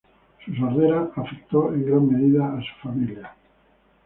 [0.43, 3.35] Su sordera afectó en gran medida a su familia.